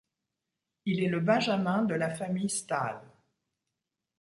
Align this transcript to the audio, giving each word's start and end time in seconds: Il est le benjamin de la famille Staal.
Il 0.87 1.03
est 1.03 1.09
le 1.09 1.19
benjamin 1.19 1.83
de 1.83 1.93
la 1.93 2.09
famille 2.09 2.49
Staal. 2.49 2.99